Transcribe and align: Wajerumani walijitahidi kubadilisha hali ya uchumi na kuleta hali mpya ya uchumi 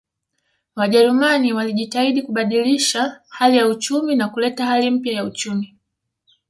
Wajerumani 0.75 1.53
walijitahidi 1.53 2.21
kubadilisha 2.21 3.21
hali 3.29 3.57
ya 3.57 3.67
uchumi 3.67 4.15
na 4.15 4.29
kuleta 4.29 4.65
hali 4.65 4.89
mpya 4.91 5.13
ya 5.13 5.23
uchumi 5.25 5.75